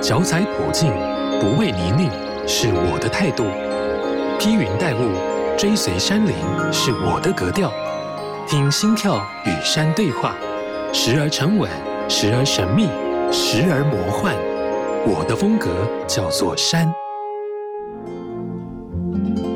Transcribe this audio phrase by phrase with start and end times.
[0.00, 0.92] 脚踩普径，
[1.40, 2.08] 不畏泥泞，
[2.46, 3.44] 是我的态度；
[4.38, 5.10] 披云戴雾，
[5.58, 6.32] 追随山林，
[6.72, 7.72] 是我的格调。
[8.46, 10.36] 听心跳与山对话，
[10.92, 11.68] 时而沉稳，
[12.08, 12.84] 时而神秘，
[13.32, 14.36] 时而魔幻。
[15.04, 15.68] 我的风格
[16.06, 16.92] 叫做山。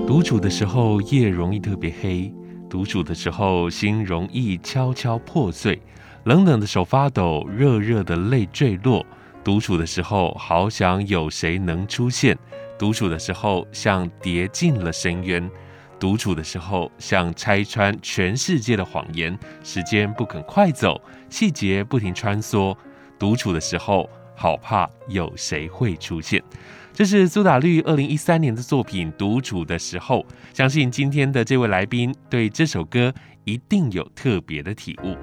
[0.08, 2.32] 独处的时候，夜容易特别黑；
[2.68, 5.80] 独处的时候，心容易悄悄破碎。
[6.24, 9.06] 冷冷的手发抖，热热的泪坠落。
[9.44, 12.36] 独处的时候，好想有谁能出现；
[12.78, 15.48] 独处的时候，像跌进了深渊；
[15.98, 19.36] 独处的时候，像拆穿全世界的谎言。
[19.64, 22.76] 时间不肯快走，细节不停穿梭。
[23.18, 26.42] 独处的时候，好怕有谁会出现。
[26.92, 30.20] 这是苏打绿二零一三年的作品《独处的时候》，
[30.56, 33.12] 相信今天的这位来宾对这首歌
[33.44, 35.16] 一定有特别的体悟。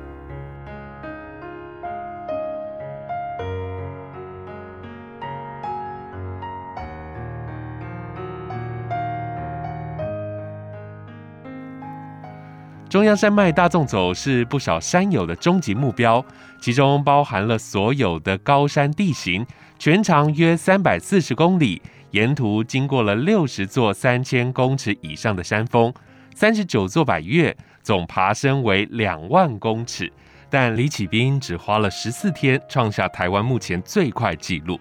[12.90, 16.26] 中央山脉大纵走是不少山友的终极目标，
[16.60, 19.46] 其中包含了所有的高山地形，
[19.78, 25.94] 全长约三百四十公里，沿途经过了六十座三千公尺以上的山峰，
[26.34, 30.12] 三十九座百岳，总爬升为两万公尺。
[30.50, 34.80] 但李启斌只花了十四天，创下台湾目前最快纪录。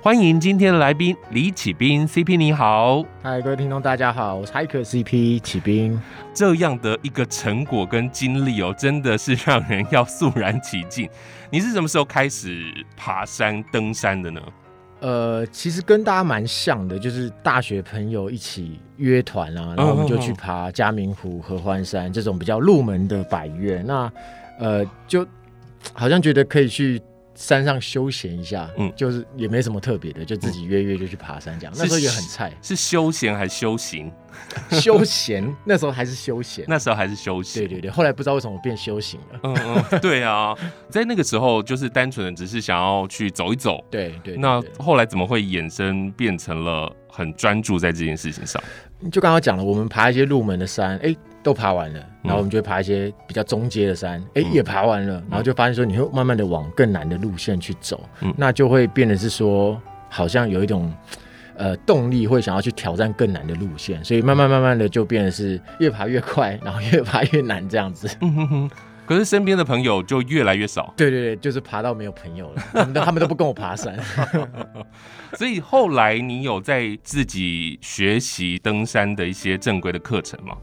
[0.00, 3.04] 欢迎今天的来宾李启斌，CP 你好。
[3.20, 6.00] 嗨，各位听众大家好，我是 Hiker CP 启斌。
[6.32, 11.10] 这样的一个成果跟经历哦，真的是让人要肃然起敬。
[11.50, 12.64] 你是什么时候开始
[12.96, 14.40] 爬山登山的呢？
[15.00, 23.82] 呃，其实跟大家蛮像的，就是大学朋友一起约团啊，然后我们就去爬嘉明湖、合欢山这种比较入门的百岳。
[23.84, 24.10] 那
[24.60, 25.26] 呃，就
[25.92, 27.02] 好像觉得可以去。
[27.38, 31.72] 山上休闲一下，嗯，就是也没什么特别的，就自己约约就去爬山这样。
[31.72, 34.10] 嗯、那时候也很菜，是休闲还是修行？
[34.72, 37.62] 休闲，那时候还是休闲，那时候还是休闲。
[37.62, 39.40] 对对对，后来不知道为什么变修行了。
[39.44, 39.56] 嗯
[39.92, 40.52] 嗯， 对啊，
[40.90, 43.84] 在那个时候就是单纯的只是想要去走一走。
[43.88, 44.36] 对对。
[44.36, 48.60] 那后来怎么会衍生变成了很专注在这件事情上？
[49.12, 51.16] 就刚刚讲了，我们爬一些入门的山，哎、欸。
[51.48, 60.92] 都爬完了，然后我们就会爬一些比较中阶的山，哎、嗯，也爬完了，然后就发现说，你会慢慢的往更难的路线去走，嗯、那就会变得是说，好像有一种
[61.56, 68.06] 呃动力，会想要去挑战更难的路线，所以慢慢慢慢的就变得是越爬越快，然后越爬越难这样子。
[68.20, 68.70] 嗯、哼哼
[69.06, 70.92] 可是身边的朋友就越来越少。
[70.94, 73.98] 对对对，就是爬到没有朋友了， 他们都他们都不跟我爬山。
[75.32, 80.54] 所以后来你有在自己学习登山的一些正规的课程吗？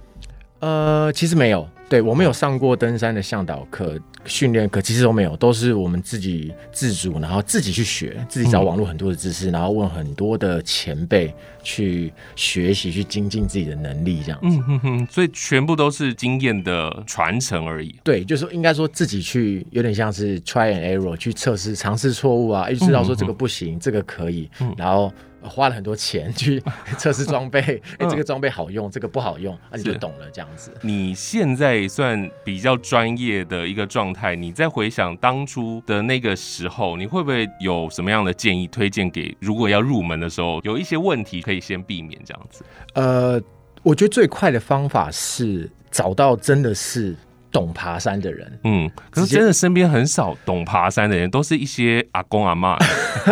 [0.60, 14.48] 呃，其实没有，对，我没有上过登山的向导课、训练课，其实都没有，都是我们自己自主，然后自己去学，自己找网络很多的知识，嗯、然后问很多的前辈去学习，去精进自己的能力，这样子。
[14.48, 17.94] 嗯哼哼，所以全部都是经验的传承而已。
[18.04, 25.12] 对，就是应该说自己去，有点像是 try and error 去测试、尝试错误啊，一直知道说这个不行，嗯、这个可以，嗯、然后。
[25.48, 26.62] 花了很多钱去
[26.98, 27.60] 测试装备，
[27.98, 30.72] 哎、欸，这个装备好用，这个不好用，啊，你就懂了这样子。
[30.82, 42.64] 你现在算比较专业的一个状态，你再回想当初的那个时候，你会不会有什么样的建议推荐给如果要入门的时候，有一些问题可以先避免这样子？
[42.94, 43.42] 呃，
[43.84, 47.16] 我觉得最快的方法是找到真的是。
[47.56, 52.78] 懂爬山的人，嗯，可是真的身边很少懂爬山的人，都是一些阿公阿妈。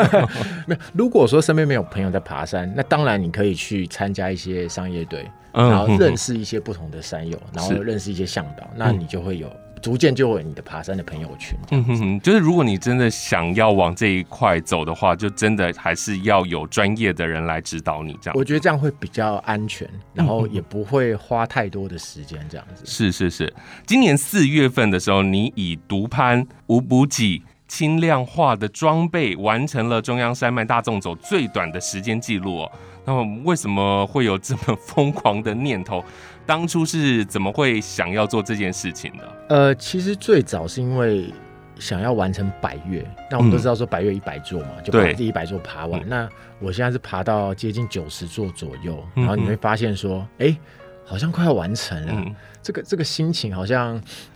[0.65, 9.51] 没有，如果说身边没有朋友在爬山，那当然你可以去参加一些商业队，然后认识一些不同的山友，然后认识一些向导，那你就会有。
[9.83, 11.59] 逐渐就会有你的爬山的朋友圈。
[11.71, 18.17] 嗯哼哼，就是如果你真的想要往这一块走的话，就真的还是要有专业的人来指导你。
[18.21, 22.39] 这样，我觉得这样会比较安全，然后也不会花太多的时间。
[22.49, 22.85] 这样子。
[22.85, 23.53] 是是是，
[23.85, 32.71] 今年四月份的时候，你以独攀无补给、轻量化的装备，完成了中央山脉大纵走最短的时间记录哦。
[33.05, 36.01] 那么，为什么会有这么疯狂的念头？
[36.45, 39.37] 当初是怎么会想要做这件事情的？
[39.49, 41.33] 呃，其实最早是因为
[41.79, 43.05] 想要完成百岳。
[43.31, 46.01] 那我们都知道说百岳一百座嘛，嗯、就把这一百座爬完。
[46.07, 46.29] 那
[46.59, 50.57] 我现在是爬到接近九十座左右，然后你会发现说，哎、欸，
[51.05, 52.13] 好像快要完成了。
[52.15, 53.95] 嗯、这个这个心情好像，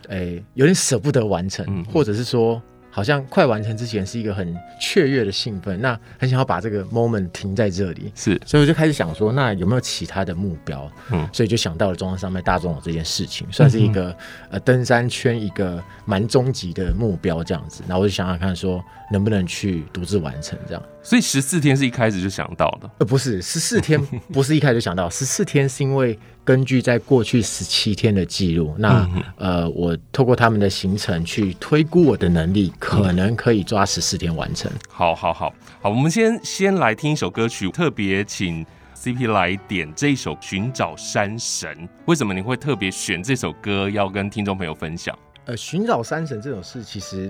[0.10, 2.62] 哎、欸，有点舍不得完成，嗯、或者是说。
[2.98, 10.92] 好像快完成之前是一个很雀跃的兴奋，那很想要把这个 moment 停在这里，是，所以我就开始想说，那有没有其他的目标？
[11.12, 14.16] 嗯，所以就想到了中央山脉大纵走这件事情，算是一个、嗯、
[14.54, 17.84] 呃登山圈一个蛮终极的目标这样子。
[17.88, 20.82] 然后我就想想看，说能不能去独自完成这样。
[21.04, 22.90] 所以十四天是一开始就想到的？
[22.98, 24.04] 呃，不是，十四天
[24.34, 26.18] 不是一开始就想到，十四天是因为
[26.48, 34.72] 根据在过去十七天的记录，那、嗯、呃，我透过他们的行程去推估我的能力，可能可以抓十四天完成。
[34.88, 38.66] 好，好，好，好，我们先先来听一首歌曲，特别请
[38.96, 41.70] CP 来点这一首《寻找山神》。
[42.06, 45.14] 为什么你会特别选这首歌要跟听众朋友分享？
[45.44, 47.30] 呃，寻找山神这种事，其实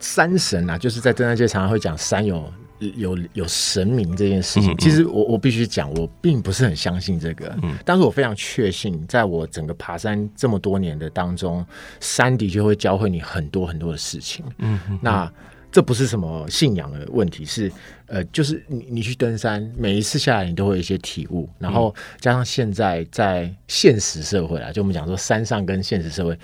[0.00, 2.52] 山神啊，就是在登山界常常会讲山有。
[2.78, 7.56] 有有神明这件事情，其实我我必须讲，我并不是很相信这个。
[7.62, 11.64] 嗯，但是我非常确信，在我整个爬山这么多年的当中，
[12.00, 14.44] 山的确会教会你很多很多的事情。
[14.58, 15.32] 嗯，那
[15.70, 17.70] 这不是什么信仰的问题，是
[18.06, 26.38] 呃，就是你你去登山，每一次下来你都会有一些体悟，然后加上现在在现实社会啊，就我们讲说山上跟现实社会，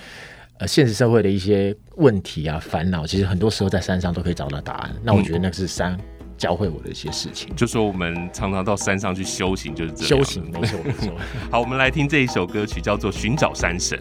[0.59, 4.95] 呃，现实社会的一些问题啊、烦恼，其实很多时候在山上都可以找到答案。
[5.03, 5.99] 那我觉得那个是山。
[6.41, 10.09] 教会我的一些事情，就说我们常常到山上去修行，就是这样。
[10.09, 11.13] 修行，没错没错。
[11.53, 13.99] 好，我们来听这一首歌曲，叫做《寻找山神》。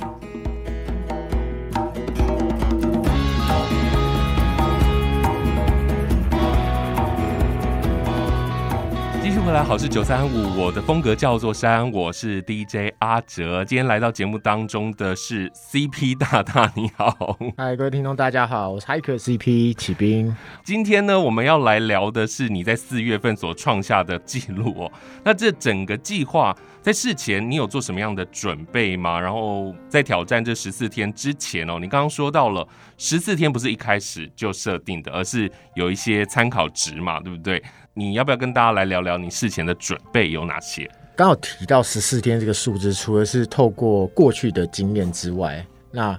[9.50, 13.66] 回来好是九三五，我的风格叫做山，我是 DJ 阿哲。
[13.66, 20.36] 今天来到节目当中的是 CP 大大，你好，嗨，各位听众大家好，我是 Hiker CP 启兵。
[20.64, 24.92] 今天呢，我们要来聊的是你在四月份所创下的记录哦。
[25.24, 29.20] 那这整个计划在事前你有做什么样的准备吗？
[29.20, 32.68] 然后在挑战这十四天之前哦，你刚刚说到了
[33.00, 37.60] 十四天不是一开始就设定的，而是有一些参考值嘛，对不对？
[38.00, 40.90] 你要不要跟大家来聊聊你事前的准备有哪些？
[41.18, 46.18] 刚好提到十四天这个数字，除了是透过过去的经验之外，那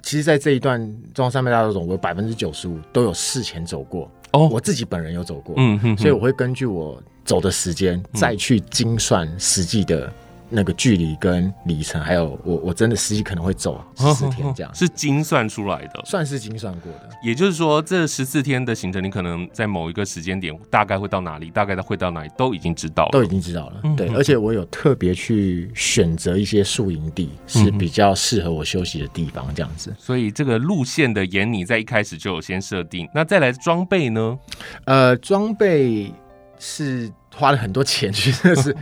[0.00, 0.80] 其实，在这一段
[1.12, 10.12] 中央山脉大道总，我百分之九十五都有事前走过哦，我自己本人有走过，嗯哼，所以我会根据我走的时间再去精算实际的。
[10.50, 17.08] 那个距离跟里程，还有我我真的实际可能会走十四天这样， 是精算出来的，算是精算过的。
[17.22, 23.82] 也就是说，这十四天的行程，你可能在某一个时间点大概会到哪里，大概会到哪里，都已经知道了，都已经知道了。
[23.96, 29.94] 对，而且我有特别去选择一些宿营地，是比较适合我休息的地方，这样子。
[29.98, 33.08] 所以这个路线的沿，你在一开始就有先设定。
[33.14, 34.38] 那再来装备呢？
[34.84, 36.12] 呃，装备
[36.58, 37.10] 是。
[37.30, 38.74] 花了很多钱去， 真的是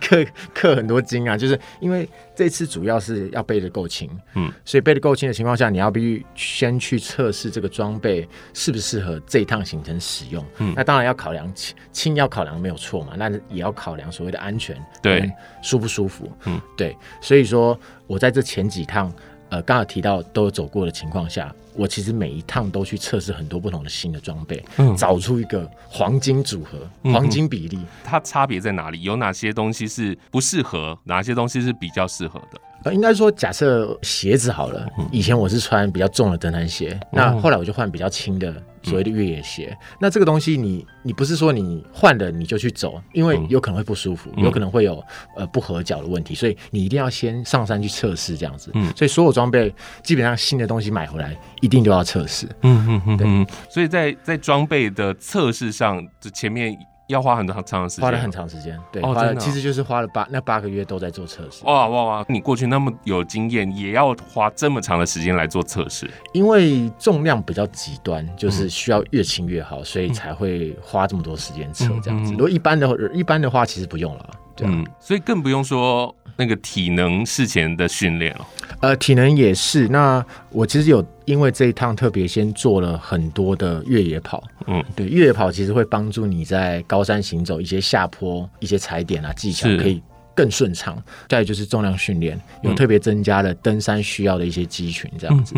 [0.00, 1.36] 氪氪很多金啊！
[1.36, 10.44] 就是因为这次主要是要背的够轻，嗯，所以背的够轻的情况下，你要必须先去测试这个装备适不适合这一趟行程使用。
[10.58, 15.30] 嗯，那当然要考量轻，轻要考量没有错嘛，那也要考量所谓的安全，对，
[15.62, 16.96] 舒不舒服，嗯，对。
[17.20, 17.78] 所以说
[18.08, 19.12] 我在这前几趟，
[19.50, 21.54] 呃，刚才提到都有走过的情况下。
[21.72, 26.78] 我其实每一趟都去测试很多不同的新的装备，嗯，找出一个黄金组合、
[27.12, 27.78] 黄金比例。
[28.02, 29.00] 它差别在哪里？
[29.02, 30.98] 有哪些东西是不适合？
[31.04, 32.60] 哪些东西是比较适合的？
[32.84, 39.68] 呃，应该说，假设鞋子好了，以前我是穿比较重的登山鞋，嗯、那后来我就换比较轻的所谓的越野鞋。
[39.70, 45.04] 嗯、那这个东西你，你你不是说你换了你就去走，因为有可能会不舒服，嗯、有可能会有
[45.36, 48.70] 呃不合脚的问题，所以你一定要先上山去测试这样子。
[48.74, 49.72] 嗯，所以所有装备
[50.02, 52.46] 基本上新的东西买回来一定都要测试。
[52.62, 53.54] 嗯嗯嗯，对。
[53.68, 56.76] 所以在在装备的测试上，这前面。
[57.10, 61.64] 要花很长长的时间，花了很长时间，对，哦，真的，其实就是花了八那八个月都在做测试。
[61.64, 62.24] 哇哇哇！
[62.28, 66.08] 你过去那么有经验，也要花这么长的时间来做测试？
[66.32, 72.32] 因为重量比较极端，就是需要越轻越好，所以才会花这么多时间测这样子。
[72.32, 74.30] 如果一般的一般的话，其实不用了。
[74.62, 78.46] 嗯，所以更不用说那个体能事前的训练了。
[78.80, 79.86] 呃，体能也是。
[79.88, 84.42] 那我其实有因为这一趟特别先做了很多的越野跑。
[84.66, 90.02] 嗯，对，越野跑其实会帮助你在高山行走一些下坡、一些踩点啊技巧可以
[90.34, 90.96] 更顺畅。
[91.28, 95.54] 再就是重量训练，有特别增加了登山需要的一些肌群这样子。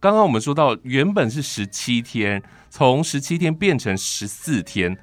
[0.00, 4.96] 刚刚我们说到原本是十七天，从十七天变成十四天。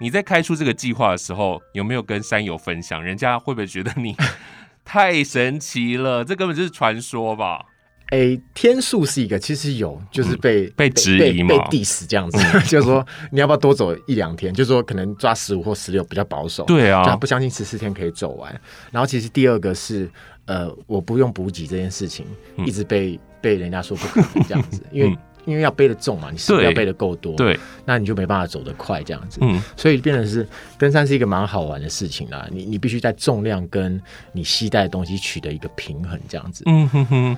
[0.00, 3.02] 你在开出这个计划的时候，有没有跟山友分享？
[3.02, 4.14] 人家会不会觉得你
[4.84, 6.24] 太神奇了？
[6.24, 7.66] 这根本就是传说吧？
[8.10, 14.54] 哎、欸，天数是一个，其实有，就是被、嗯、被质疑嘛，被 diss 这样子，嗯、 就是说你要不要多走一两天？
[14.54, 16.64] 就是说可能抓十五或十六比较保守。
[16.64, 18.50] 对啊，不相信十四天可以走完。
[18.90, 20.10] 然后其实第二个是，
[20.46, 22.24] 呃，我不用补给这件事情，
[22.64, 25.18] 一直被被人家说不可能这样子，因为。
[25.48, 29.38] 因为要背得重嘛，你是不是要背得够多，对，那你就没办法走得快这样子。
[29.40, 30.46] 嗯，所以变成是
[30.78, 32.46] 登山是一个蛮好玩的事情啦。
[32.50, 34.00] 你你必须在重量跟
[34.32, 36.64] 你携带的东西取得一个平衡这样子。
[36.66, 37.36] 嗯哼哼，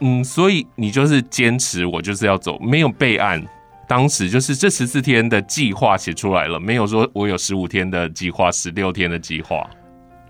[0.00, 3.42] 嗯，所以你就是坚持，我就是要走，没有备案。
[3.88, 9.64] 当时就是这十四天的计划写出来了，没有说我有十五天的计划，十六天的计划。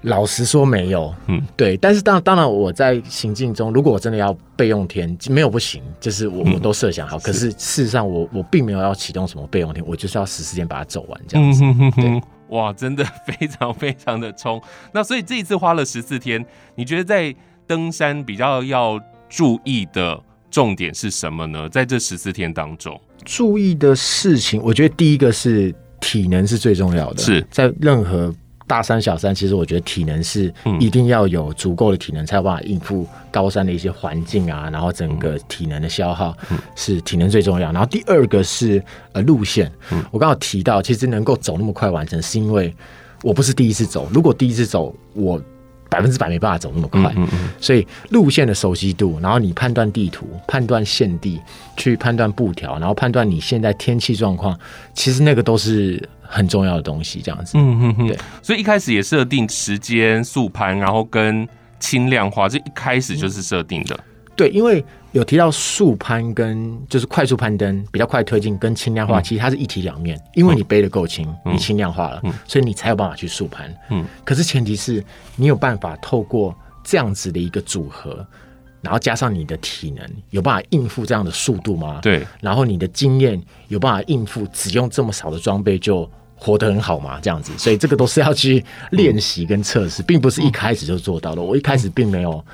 [0.07, 1.77] 老实说没有，嗯，对。
[1.77, 7.19] 但是当当然我在行进中，如果我真的要备用天，没有不行，就是我、嗯、我都设想好。
[7.19, 11.65] 可是事实上我我并没有要启动什么备用天，我就是要十四天把它走完这样子。
[11.65, 14.63] 嗯、哼哼哼哇，真的非常非常的冲。
[14.95, 16.45] 那所以这一次花了十四天，
[16.77, 17.35] 你觉得在
[17.67, 21.69] 登山比较要注意的重点是什么呢？
[21.69, 27.21] 在这十四天当中，注意的事情，我觉得第一个是体能是最重要的。
[27.21, 28.33] 是在任何
[28.67, 36.37] 大山小山，其实我觉得体能是一定要有足够的体能，才有办法应付高山的一些环境啊，然后整个体能的消耗
[36.75, 37.71] 是体能最重要。
[37.73, 38.83] 然后第二个是
[39.13, 39.71] 呃路线，
[40.11, 42.75] 我刚好提到，其实能够走那么快完成，是因为
[43.23, 44.09] 我不是第一次走。
[44.13, 45.41] 如果第一次走，我
[45.89, 51.41] 百分之百没办法走那么快，嗯嗯嗯，所以路线的熟悉度，然后你判断地图、判断限地，
[51.77, 54.59] 去判断布条，然后判断你现在天气状况，
[54.95, 57.21] 其实那个都是很重要的东西。
[57.23, 58.19] 这样子，嗯嗯嗯，对。
[58.43, 63.99] 所以一开始也设定时间速攀，然后跟轻量化，这一开始就是设定的。
[64.35, 64.85] 对，因为
[65.17, 70.21] 有提到速攀跟就是快速攀登比较快推进跟轻量化，嗯、其实它是一体两面。
[70.35, 73.75] 因为你背的够轻，嗯、你轻量化了，嗯、所以你才有办法去速攀。
[73.89, 75.03] 嗯，可是前提是
[75.35, 76.55] 你有办法透过
[76.85, 78.27] 这样子的一个组合，
[78.83, 81.99] 然后加上你的体能，有办法应付这样的速度吗？
[82.03, 82.23] 对。
[82.43, 87.19] 然后你的经验有办法应付只用这么少的装备就活得很好吗？
[87.23, 91.41] 这样子，所以这个都是要去练习跟测试，并不是一开始就做到的。
[91.41, 92.45] 我一开始并没有。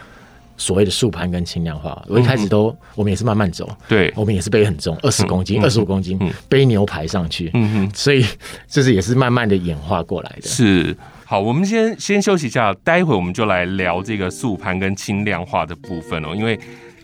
[0.57, 8.25] 所谓的速攀跟轻量化，我一开始都、嗯、我们也是慢慢走，对，我们也是背很重，二十公斤、二十五公斤、嗯、背牛排上去，嗯哼，所以
[8.69, 10.49] 这是也是慢慢的演化过来的。
[10.49, 16.59] 是，好，我们先先休息一下，待会我们就来聊这个速攀跟轻量化的部分哦，因为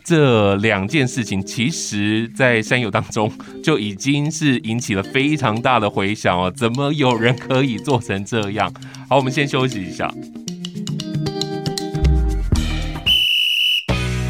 [0.05, 3.31] 这两件事情其实在山友当中
[3.63, 8.73] 就已经是引起了非常大的回响哦，怎么有人可以做成这样？
[9.09, 10.13] 好，我们先休息一下。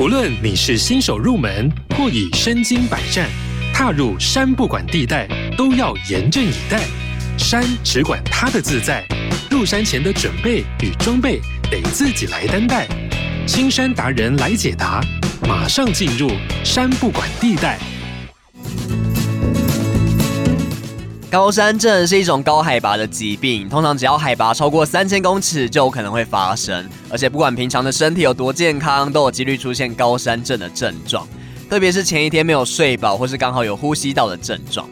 [0.01, 3.29] 无论你是新手入门，或已身经百战，
[3.75, 5.27] 踏入山不管地带，
[5.57, 6.81] 都要严阵以待。
[7.37, 9.05] 山只管它的自在，
[9.51, 12.87] 入山前的准备与装备得自己来担待。
[13.45, 15.01] 青山达人来解答，
[15.49, 16.31] 马上进入
[16.63, 17.77] 山不管地带。
[21.31, 31.29] 高山症是一种高海拔的疾病，通常只要海拔超过三千公尺就有可能会发生，而且不管平常的身体有多健康，都有几率出现高山症的症状。
[31.69, 34.89] 特别是前一天没有睡饱，或是刚好有呼吸道的症状。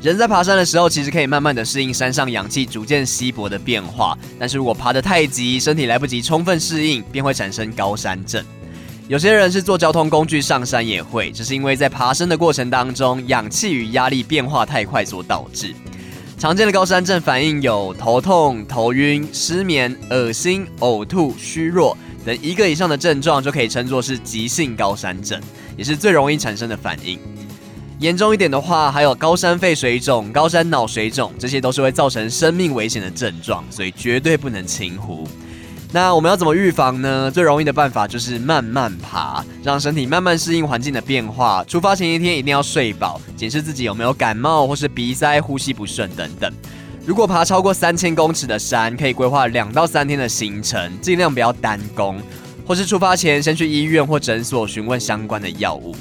[0.00, 8.44] 人在爬山的时候，其实可以慢慢的适应山上氧气逐渐稀薄的变化，但是如果爬得太急，身体来不及充分适应，便会产生高山症。
[9.08, 15.72] 有些人是坐交通工具上山也会，这是因为在爬升的过程当中，氧气与压力变化太快所导致。
[16.36, 25.40] 常见的高山症反应有头痛、头晕、失眠、恶心、呕吐、虚弱等一个以上的症状，就可以称作是急性高山症，
[25.76, 27.16] 也是最容易产生的反应。
[28.00, 35.28] 严重一点的话，还有高山肺水肿、高山脑水肿，这些都是会造成生命危险的症状，所以绝对不能轻忽。
[35.92, 37.30] 那我们要怎么预防呢？
[37.30, 41.64] 最容易的办法就是慢慢爬，让身体慢慢适应环境的变化。
[41.64, 46.52] 出发前一天一定要睡饱，检视自己有没有感冒或是鼻塞、呼吸不顺等等。
[47.06, 52.20] 如果爬超过三千公尺的山，可以规划两到三天的行程，尽量不要单攻，
[52.66, 55.94] 或是出发前先去医院或诊所询问相关的药物。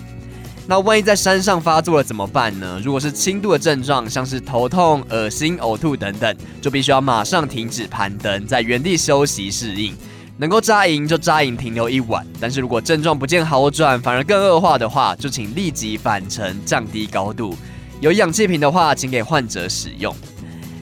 [0.67, 2.81] 那万一在山上发作了怎么办呢？
[2.83, 9.95] 如果是轻度的症状，像是头痛、恶心、呕吐等等，就必须要马上停止攀登，在原地休息适应。
[10.37, 12.25] 能够扎营就扎营，停留一晚。
[12.41, 17.55] 但是如果症状不见好转，反而更恶化的话，就请立即返程，降低高度。
[18.01, 20.13] 有氧气瓶的话，请给患者使用。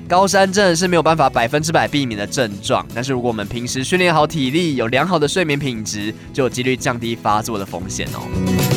[0.08, 8.73] 高山症是没有办法百分之百避免的症状，但是如果我们平时训练好体力，有良好的睡眠品质，就有几率降低发作的风险哦。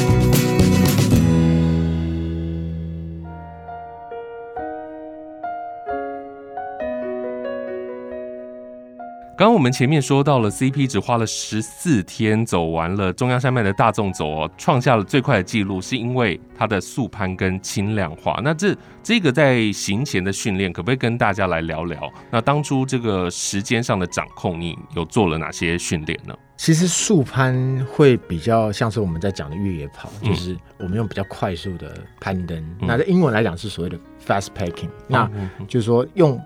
[9.39, 18.41] 刚刚我们前面说到了，CP 只花了十四天走完了中央山脉的大纵走哦，创下了最快的记录，是因为它的速攀跟轻量化。
[18.43, 22.11] 那这这个在行前的训练，可不可以跟大家来聊聊？
[22.31, 26.35] 那当初这个时间上的掌控，你有做了哪些训练呢？
[26.57, 32.57] 其实速攀会比较像是我们在讲的越野跑，嗯、就是我们用比较快速的攀登。
[32.81, 35.31] 嗯、那在英文来讲是所谓的 fast packing，、嗯、那
[35.67, 36.41] 就是说用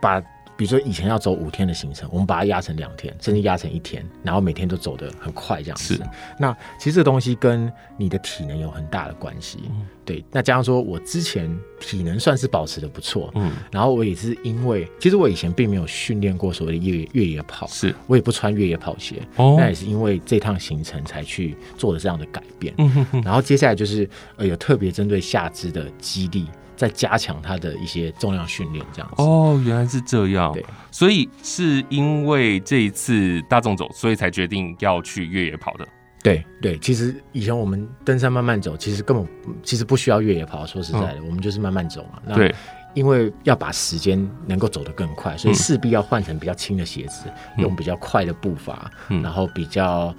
[0.00, 0.22] 把。
[0.60, 5.94] 比如说以前要走五天的行程，我们把它压成两天，甚至压成一天，然后每天都走得很快这样子。
[5.94, 6.02] 是。
[6.38, 9.60] 那其实这个东西跟你的体能有很大的关系。
[9.70, 10.22] 嗯、对。
[10.30, 11.50] 那加上说我之前
[11.80, 19.26] 体能算是保持的不错，嗯，然后我也是因为，其实我以前并没有训练过所谓的越越野跑，是我也不穿越野跑鞋。
[19.36, 19.56] 哦。
[19.58, 22.74] 那也是因为这趟行程才去做了这样的改变。
[22.76, 23.22] 嗯哼哼。
[23.22, 26.44] 然后接下来就是呃有特别针对下肢的肌力。
[26.80, 30.50] 在加强他的一些重量训练，这样子哦，原来是这样。
[30.50, 35.86] 对，所以是因为这一次大众走，所以才决定要去越野跑的。
[36.22, 39.26] 对对，其实以前我们登山慢慢走，其实根本
[39.62, 40.64] 其实不需要越野跑。
[40.64, 42.34] 说实在的，嗯、我们就是慢慢走嘛。
[42.34, 42.50] 对，
[42.94, 47.24] 因为要把时间能够走得更快，所以势必要换成比较轻的鞋子，
[47.58, 50.14] 嗯、用比较快的步伐，嗯、然后比较。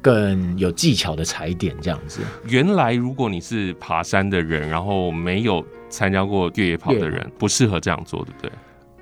[0.00, 2.20] 更有技巧的踩点这样子。
[2.46, 8.52] 原来如果你是爬山的人，然后没有参加过越野跑的人，不适合这样做，对不对？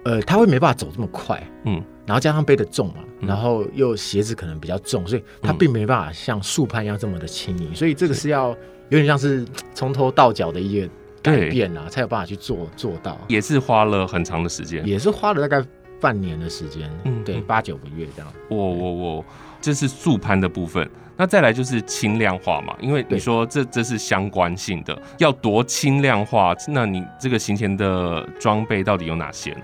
[0.05, 7.75] 呃，他会没办法走这么快，嗯，然后加上背的重嘛，然后又鞋子可能比较重，所以他并没办法像速攀一样这么的轻盈。
[7.75, 8.51] 所以这个是要
[8.89, 10.89] 有点像是从头到脚的一个
[11.23, 13.19] 改变啊，才有办法去做做到。
[13.27, 15.67] 也是花了很长的时间，也是花了大概
[16.01, 18.33] 半年的时间，嗯，对，八九个月这样。
[18.49, 19.25] 我我我。
[19.67, 29.63] 这是速攀的部分，那再来就是轻量化嘛，因为你说这这是相关性的，要多轻量化，那你这个行前的装备到底有哪些呢？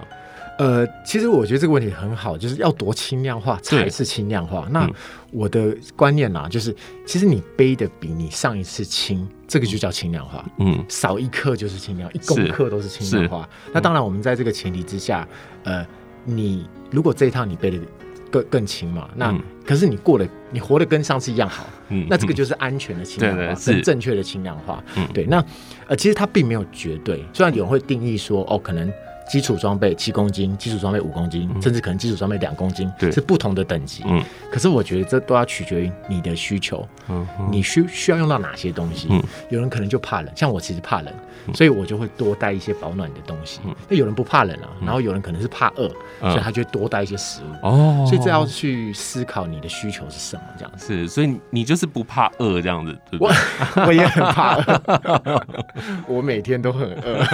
[0.58, 4.66] 呃，其实我觉得这个问题很好，就是要多轻量化才是轻量化。
[4.72, 4.90] 那
[5.30, 6.74] 我的观念啊，就是
[7.06, 10.44] 其实你背的比你上一次轻，这个就叫轻量化。
[10.58, 13.48] 嗯，少一克就是轻量，一公克都是轻量化。
[13.72, 15.28] 那当然，我们在这个前提之下，
[15.62, 15.86] 呃，
[16.24, 17.78] 你如果这一趟你背的。
[18.32, 19.08] 更更轻嘛？
[19.14, 24.82] 那、嗯、可是你过了，你活得跟上次一样好，嗯，那这个就是安全的轻量化，是正确的轻量化。
[24.96, 25.24] 嗯，对。
[25.26, 25.44] 那
[25.86, 28.90] 呃，其实它并没有绝对，虽然有人会定义说，哦，可能。
[29.32, 34.04] 基础装备七公斤，基础装备五公斤，嗯、甚至可能基础装备两公斤，对是不同的等级。
[34.06, 36.86] 嗯，可是我觉得这都要取决于你的需求。
[37.08, 39.08] 嗯，你需需要用到哪些东西？
[39.10, 41.10] 嗯，有人可能就怕冷，像我其实怕冷，
[41.46, 43.60] 嗯、所以我就会多带一些保暖的东西。
[43.64, 47.66] 那、嗯、有人不怕冷啊，然后有人可能是怕饿，嗯、所以他就会多带一些食物。
[47.66, 50.86] 哦，所以这要去思考你的需求是什么，这样子。
[50.86, 53.34] 是，所以你就是不怕饿这样子，对不对？
[53.76, 55.42] 我 我也很怕饿，
[56.06, 57.24] 我每天都很饿，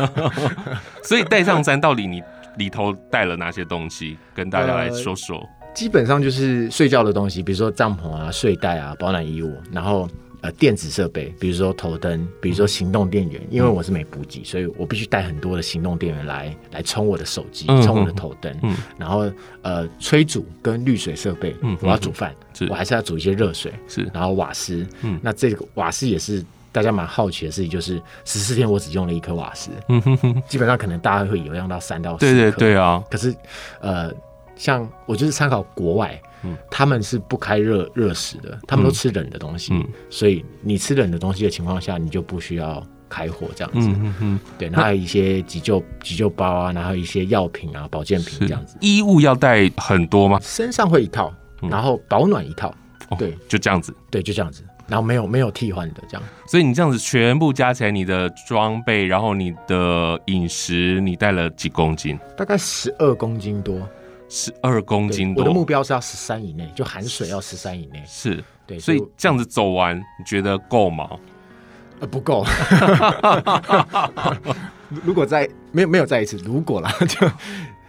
[1.03, 1.88] 所以带上三到。
[1.89, 2.23] 到底你
[2.59, 4.19] 里头带了哪些东西？
[4.35, 5.39] 跟大家来说说。
[5.39, 10.07] 呃，基本上就是睡觉的东西，比如说帐篷啊、睡袋啊、保暖衣物，然后
[10.43, 13.41] 呃电子设备，比如说头灯，比如说行动电源。
[13.49, 18.55] 因为我是没补给，所以我必须带很多的行动电源来来充我的手机、充我的头灯。
[18.63, 22.35] 嗯，然后呃炊煮跟滤水设备，嗯，我要煮饭，
[22.69, 26.45] 我还是要煮一些热水，是，然后瓦斯，嗯，那这个瓦斯也是。
[26.71, 33.03] 大家蛮好奇的事情就是，十四天我只用了一颗瓦斯，嗯哼哼，基本上可能大家会以为用到三到四颗，对对对啊。
[33.11, 33.35] 可是，
[33.81, 34.13] 呃，
[34.57, 44.69] 像我就是参考国外，嗯，他们是不开热热食的，他们都吃冷的东西，嗯，所以你吃冷的东西的情况下，你就不需要开火这样子，嗯哼，对。
[44.69, 48.77] 然后还有一些急救急救包啊，然后一些药品啊、保健品这样子。
[48.81, 50.39] 衣物要带很多吗？
[50.43, 52.75] 身上会一套，然后保暖一套，
[53.19, 54.63] 对，就这样子，对，就这样子。
[54.89, 62.19] 然后没有没有替换的这样，所以你这样子全部加起来，你的装备，然后你的饮食，你带了几公斤？
[62.37, 63.87] 大概十二公斤多，
[64.31, 65.45] 十二公斤多。
[65.45, 68.03] 我的目标是要十三以内，就含水要十三以内。
[68.07, 71.11] 是，对，所以这样子走完，你觉得够吗？
[72.01, 72.47] 呃，不够。
[75.05, 77.31] 如果再没有没有再一次，如果啦， 就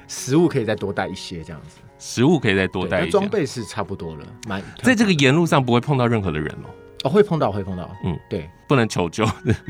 [0.07, 1.77] 食物可以再多带一些这样子。
[1.97, 4.25] 食物可以再多带一些，装备是差不多了。
[4.47, 6.69] 蛮在这个沿路上不会碰到任何的人哦。
[7.03, 9.23] 哦，会碰到，会碰到，嗯，对，不能求救。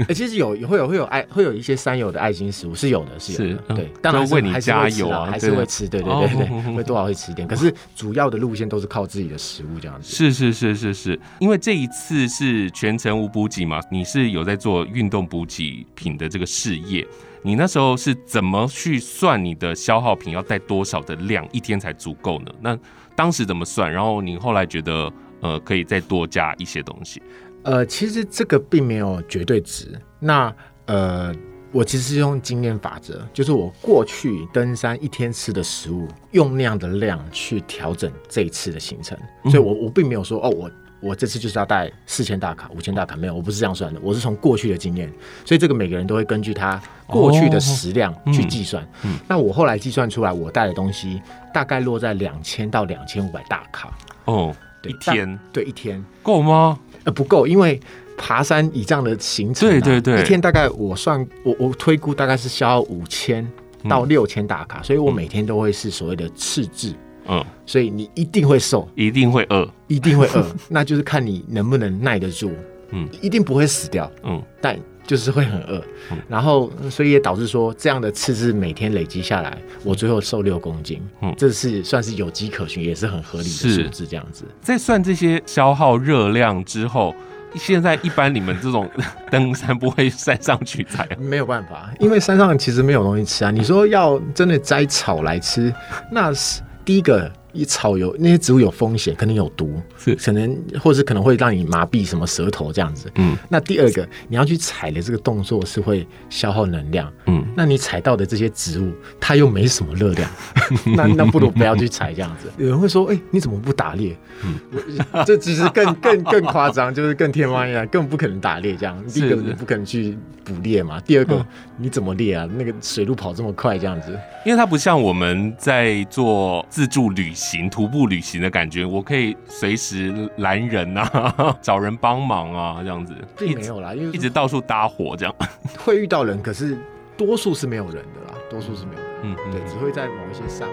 [0.07, 7.47] 哎，其实有，会有，会有爱，会有一些山友的爱心食物是有的，是有的，对，当然为你加油啊，还是会吃，对对对对，会多少会吃一点。
[7.47, 10.07] 可是主要的路线都是靠自己的食物这样子。
[10.07, 17.05] 是是是是是，因为这一次是全程无补给嘛，你是有在做运动补给品的这个事业，
[17.43, 22.51] 你那时候是怎么去算你的消耗品要带多少的量，一天才足够呢？
[22.59, 22.75] 那
[23.15, 23.91] 当时怎么算？
[23.91, 25.13] 然后你后来觉得？
[25.41, 27.21] 呃，可以再多加一些东西。
[27.63, 29.87] 呃，其实这个并没有绝对值。
[30.19, 30.53] 那
[30.85, 31.33] 呃，
[31.71, 39.17] 我其实是用经验法则，就是我过去登山一天吃的食物，用那样的量去调整这一次的行程。
[39.45, 40.71] 所以我我并没有说哦，我
[41.01, 43.99] 我这次就是要带四千大卡、五千大卡，没有，我不是这样算的。
[44.01, 45.11] 我是从过去的经验，
[45.45, 48.81] 所以这个每个人都会根据他过去的食量去计算。
[48.83, 51.21] 哦嗯嗯、那我后来计算出来，我带的东西
[51.53, 53.93] 大概落在两千到两千五百大卡。
[54.25, 54.55] 哦。
[54.81, 54.91] 对。
[54.91, 55.39] 一天。
[55.51, 56.03] 对一天。
[56.23, 56.79] 够吗？
[57.05, 57.79] 呃不够，因为
[58.17, 63.49] 爬山以这样的行程、啊，对对对，一天大概我算我我推估大概是消耗五千
[63.87, 66.93] 到六千大卡、嗯，所以我每天都会是所谓的赤字。
[67.31, 72.51] 嗯，所以你一定会瘦，一定会饿，一定会饿， 那就是看你能不能耐得住。
[72.89, 74.11] 嗯，一定不会死掉。
[74.23, 74.77] 嗯，但
[75.09, 75.83] 就是会很饿。
[76.11, 81.01] 嗯，然后所以也导致说这样的赤字每天累积下来，我最后瘦六公斤。
[81.23, 84.05] 嗯，这是算是有迹可循，也是很合理的数字。
[84.05, 87.15] 这样子，在算这些消耗热量之后，
[87.55, 88.87] 现在一般你们这种
[89.31, 91.17] 登山不会山上取材啊？
[91.19, 93.49] 没有办法，因为山上其实没有东西吃啊。
[93.49, 95.73] 你说要真的摘草来吃，
[96.11, 96.61] 那是。
[96.85, 103.11] 第一个，一草有那些植物有风险，可能有毒，是可能，或是可能会让你麻痹什么舌头这样子。
[103.15, 107.11] 嗯，那第二个，你要去采的这个动作是会消耗能量。
[107.25, 110.29] 嗯，那你采到的这些植物，它又没什么热量，
[110.95, 112.51] 那那不如不要去采这样子。
[112.57, 114.15] 有人会说，哎、欸，你怎么不打猎？
[114.43, 114.59] 嗯，
[115.25, 119.03] 这其实更更更夸张，就是更天方夜谭，根本不可能打猎这样。
[119.07, 120.99] 第一个，你不可能去捕猎嘛。
[121.01, 121.45] 第二个，
[121.77, 122.47] 你怎么猎啊？
[122.55, 124.17] 那个水路跑这么快，这样子。
[124.45, 133.15] 因为它不像我们在做自助旅行、徒步旅行的感觉，我可以随时拦人啊， 找人帮忙啊，这样子。
[133.37, 135.33] 并没有啦，因为一直到处搭伙这样。
[135.77, 136.77] 会遇到人，可是
[137.17, 139.09] 多数是没有人的啦，多数是没有人。
[139.23, 140.67] 嗯，对，只会在某一些山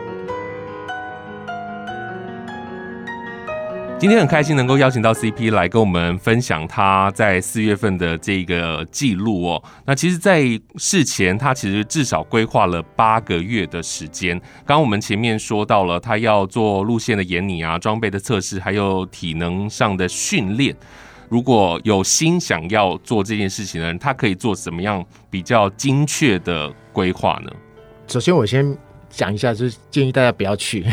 [3.98, 9.62] 今天很开心能够邀请到 CP 来跟我们分享他在四月份的这个记录哦。
[9.86, 10.44] 那其实，在
[10.76, 14.38] 事前他其实至少规划了八个月的时间。
[14.66, 20.76] 刚刚我们前面说到了，他要做路线的演拟啊、装备的测试，还有体能上的训练。
[21.30, 27.50] 如果有心想要做这件事情的人，他可以做什么样比较精确的规划呢？
[28.08, 28.76] 首先，我先。
[29.16, 30.84] 讲一下，就是建议大家不要去，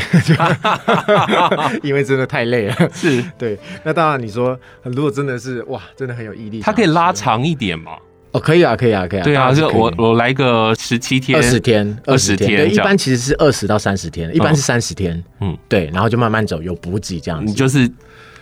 [1.83, 2.75] 因为真的太累了。
[2.93, 3.59] 是对。
[3.83, 7.91] 那当然，你说如果真的是哇，真的很有毅力，它可以拉长一点嘛？
[8.31, 9.23] 哦，可以啊，可以啊，可以啊。
[9.23, 12.49] 对啊，就我我来个十七天、二十天、二十天。
[12.57, 15.23] 对，一般其实是二十到三十天，一般是三十天。
[15.41, 17.45] 嗯，对，然后就慢慢走，有补给这样子。
[17.45, 17.91] 你就是。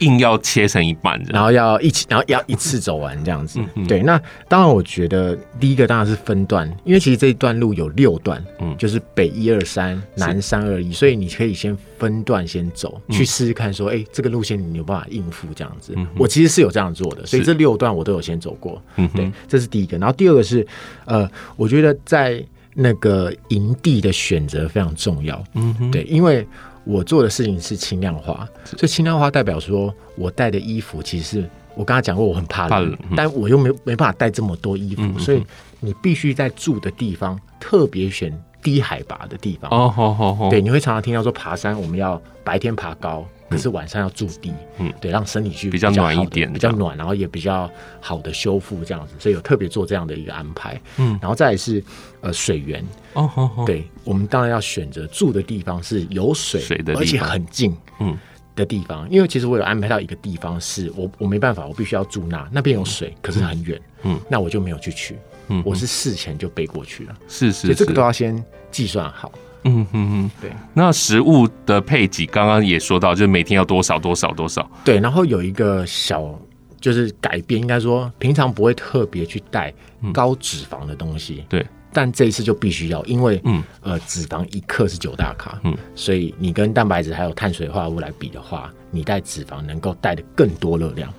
[0.01, 3.59] 硬要切成一半，然后要一起，然后要一次走完这样子。
[3.75, 15.93] 嗯、对，那当然，我觉得第一个当然是分段，因为其实这一段路有六段，嗯，就是北一二三，南三二一，所以你可以先分段先走，去试试看，说，哎、欸，这个路线你有办法应付这样子。
[15.95, 18.81] 嗯、我其实是有这样做的，所以这六段我都有先走过。
[18.97, 19.97] 嗯，对，这是第一个。
[19.97, 20.65] 然后第二个是，
[21.05, 25.43] 呃，我觉得在那个营地的选择非常重要。
[25.53, 26.45] 嗯，对，因为。
[26.83, 35.43] 我做的事情是轻量化，所以轻量化代表说我带的衣服其实是我刚才讲过，我很怕冷，嗯、但我又没没办法带这么多衣服，嗯、所以
[35.79, 39.69] 你必须在住的地方特别选低海拔的地方。
[39.71, 43.25] 哦，好好好，对，你会常常听到说爬山我们要白天爬高。
[43.49, 47.69] 可是晚上要住低，嗯，对，让身体去比较，暖一点，比较暖，然后也比较
[47.99, 51.83] 好的修复这样子，所以有特别做这样的一个安排，嗯，然后再来是
[52.21, 58.17] 呃水源，哦，好好，对，我们当然要选择住的地方是有水，水的，而且很近，嗯。
[58.53, 69.31] 的地方，因为其实我有安排到一个地方是我我没办法，我必须要住那，那边有水，可是很远，嗯，那我就没有去取，嗯，我是事前就背过去了，是是，所以这个都要先计算好。
[69.63, 70.51] 嗯哼哼，对。
[70.73, 74.67] 那食物的配给刚刚也说到，就是每天要多少多少多少。
[74.83, 76.33] 对，然后有一个小
[76.79, 79.71] 就是改变，应该说平常不会特别去带
[80.11, 81.45] 高脂肪的东西。
[81.47, 91.13] 对、嗯，但这一次就必须要，因为嗯呃脂肪一克是九大卡，嗯，所以你跟蛋白质还有碳水化合物来比的话，你带脂肪能够带的更多热量。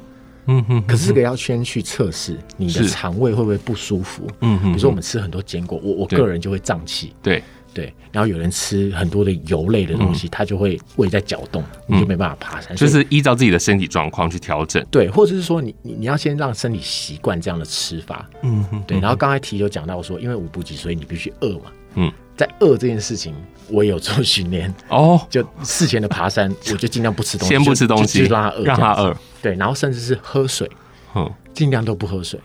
[0.46, 4.26] 嗯哼，可是这个要先去测试你的肠胃会不会不舒服。
[4.40, 7.14] 嗯哼，比如说我们吃很多坚果，我我个人就会胀气。
[7.22, 7.42] 对。
[7.74, 12.76] 对，然后有人吃很多的油类的东西，他、嗯、就会胃在搅动，你就没办法爬山。
[12.76, 14.85] 就是依照自己的身体状况去调整。
[14.90, 18.28] 对，或者是说你你你要先让身体习惯这样的吃法。
[18.42, 19.00] 嗯哼，对。
[19.00, 21.72] 然后刚才提有讲到说，因为无补给，所以你必须饿嘛。
[21.94, 23.33] 嗯，在饿这件事情，
[23.68, 25.20] 我也有做训练哦。
[25.31, 29.16] 就事前的爬山， 我就尽量不吃东西，先不吃东西，就让他饿，让他饿。
[29.40, 30.68] 对，然后甚至是喝水，
[31.14, 32.40] 嗯，尽量都不喝水。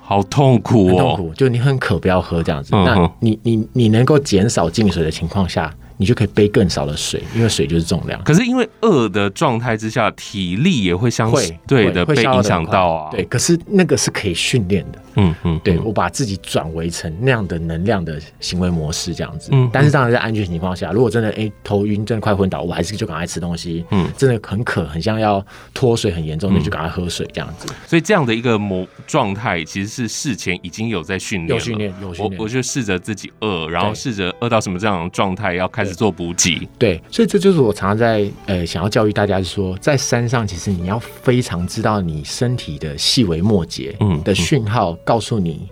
[0.00, 2.70] 好痛苦哦，痛苦，就你很渴不要喝这样子。
[2.74, 8.22] 嗯、那你你你能够减少进水的情况下，你就可以背更少的水，因为水就是重量。
[8.22, 11.30] 可是因为饿的状态之下，体力也会相
[11.66, 13.10] 对的被影响到啊。
[13.10, 15.02] 对，可是那个是可以训练的。
[15.16, 19.50] 嗯嗯，对我把自己转为成那样的能量的行为模式这样子。
[19.52, 23.84] 嗯，但是当然在安全情况下，如果真的哎、欸、头晕，真的快昏倒，我还是就赶快吃东西。
[23.90, 27.66] 嗯，真的很渴，很像要脱水很严重，那就赶快喝水这样子。
[27.86, 32.38] 所以这样的一个模状态，其实是事前已经有在训练，有训练，有训练。
[32.38, 36.68] 我我就试着自己饿，然后试着饿到什么这样的状态，要开始做补给。
[36.78, 45.66] 对，所以这就是我常常在呃想要教育大家，是说在山上，其实你要非常知道你身体的细微末节，嗯，的讯号，告诉你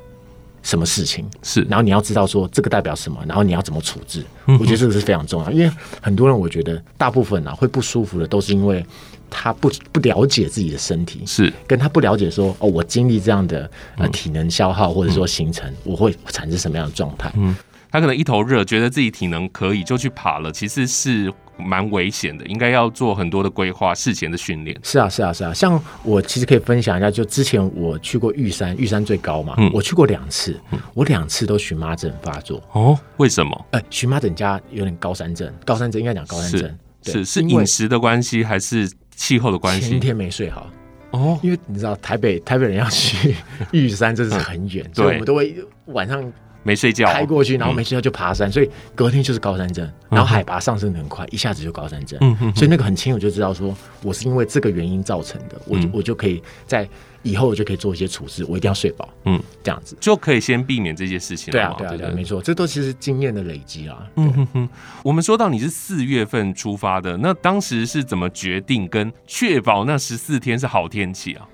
[0.62, 4.24] 什么事情是，然后你要知道说这个代表什么，然后你要怎么处置。
[4.46, 5.70] 我觉得这个是非常重要，因为
[6.00, 8.82] 很多人我觉得大部分啊会不舒服的，都是因为
[9.28, 17.30] 他不不了解自己的身体，是跟他不了解说哦，我经历这样的呃体能消耗或者说行程，我会产生什么样的状态？
[17.36, 17.54] 嗯。
[17.90, 24.78] 他可能一头热，觉得自己体能可以就去爬了，其实是蛮危险的，应该要做很多的规划，事前的训练。
[24.82, 25.54] 是啊，是啊，是啊。
[25.54, 32.62] 像我其实可以分享一下，就之前我去过玉山，玉山最高嘛，嗯、我去过两次，嗯我两次都荨麻疹发作。
[32.72, 33.66] 哦，为什么？
[33.70, 39.88] 呃，荨麻疹加有点高山症，高山症应该讲高山症，是是饮食的关系还是气候的关系？
[39.88, 40.68] 前一天没睡好
[41.12, 43.36] 哦，因为你知道台北台北人要去
[43.70, 45.54] 玉山真是很远，所以我们都会
[45.86, 46.32] 晚上。
[46.64, 52.18] 没睡觉，开过去，然后没睡觉就爬山，嗯、所以隔天就是高山症，然后海拔上升得很快，嗯、一下子就高山症。
[52.22, 56.88] 嗯嗯，所以那个很轻，我就知道说，我是因为这个原因造成的，我我就可以在
[57.22, 61.52] 以后我就可以做一些处置，我一定要睡饱，嗯，这样子就可以先避免这些事情。
[61.52, 64.06] 对啊，对啊，对，对，对，没错，这都其实经验的累积啊。
[64.16, 64.68] 嗯哼哼，
[65.02, 71.46] 我们说到你是四月份出发的，那当时是怎么决定跟确保那十四天是好天气啊？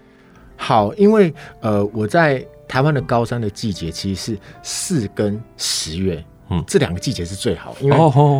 [0.56, 2.46] 好，因为呃我在。
[2.70, 7.96] 台湾的高山的季节其实是四跟十月，嗯，这两个季节是最好，因为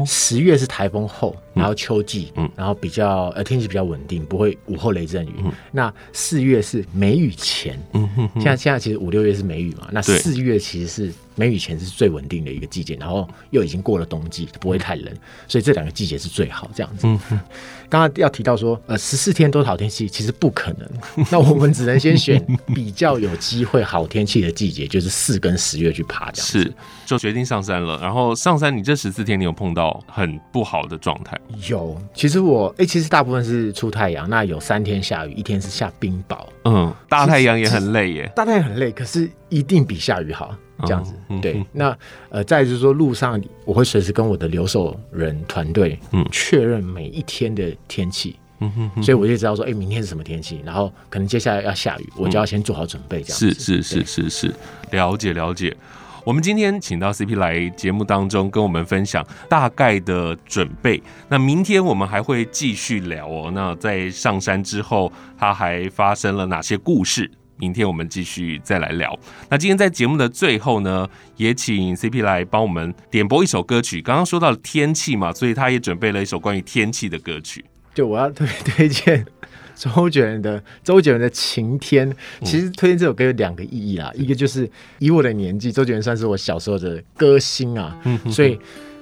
[0.06, 5.34] 十月是台风后，然后秋季，嗯，然后比较呃天气比较稳定，不会午后雷阵雨。
[5.38, 11.12] 嗯、那四月是梅雨前，嗯哼哼，现在现在其实五六月是梅雨嘛，那四月其实是。
[11.40, 15.10] 梅雨前是最稳定的一个季节，然后又已经过了冬季，不会太冷，
[15.48, 17.06] 所以这两个季节是最好这样子。
[17.06, 17.40] 嗯
[17.88, 20.88] 刚刚要提到说，呃，十四天都是好天气，其实不可能。
[21.28, 22.40] 那我们只能先选
[22.72, 26.62] 比较有机会好天气的季节，就是四跟十月去爬这样子。
[26.62, 26.74] 是，
[27.04, 27.98] 就决定上山了。
[28.00, 31.36] 然后上山，你这十四天你有碰到很不好的状态？
[31.68, 36.46] 有，其实我哎、欸，其实大部分是出太阳，那有三天下雨，一天是下冰雹。
[36.66, 38.30] 嗯，大太阳也很累耶。
[38.36, 40.54] 大太阳很累，可是一定比下雨好。
[40.86, 41.64] 这样子，对。
[41.72, 41.96] 那
[42.28, 53.22] 呃，再就是说，路上我会随时跟我的留守人团队，嗯，确认每一天的天气，嗯哼，所以我就知道说，哎，明天是什么天气，然后可能接下来要下雨，我就要先做好准备。
[53.22, 54.54] 这样子，是是是是是，
[54.90, 55.76] 了解了解。
[56.22, 61.02] 我们今天请到 CP 来节目当中跟我们分享大概的准备。
[61.30, 63.50] 那明天我们还会继续聊哦。
[63.54, 67.28] 那在上山之后，他还发生了哪些故事？
[67.60, 69.16] 明天我们继续再来聊。
[69.50, 74.00] 那今天在节目的最后呢，也请 CP 来帮我们点播一首歌曲。
[74.00, 77.64] 刚刚说到了天气嘛，所以他也准备了一首关于天气的歌曲。
[77.94, 79.26] 就我要特别推荐
[79.74, 82.10] 周杰伦的周杰伦的《晴天》。
[82.42, 84.68] 其实推荐这首歌有两个意义啊，嗯、一个就是
[84.98, 87.96] 以我的年纪，周杰伦算是我小时候的歌星啊，
[88.30, 88.58] 所以。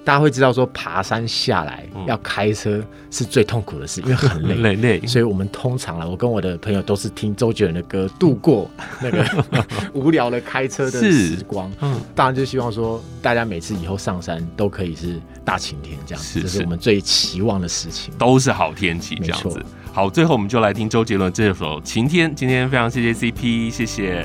[0.09, 5.07] 大家会知道说，爬山下来要开车是最痛苦的事，因为很 累，累累。
[5.07, 8.71] 所以我们通常啊，我跟我的朋友都是听周杰伦的歌度过
[9.03, 9.23] 那个
[9.92, 11.71] 无聊的开车的时光。
[11.83, 19.62] 嗯，当然就希望说，大家每次以后上山都可以是大晴天这样子，这是我们最期望的事情，都是好天气这样子。
[19.92, 22.31] 好，最后我们就来听周杰伦这首《晴天》。
[22.35, 24.25] 今天非常谢谢 CP，谢谢。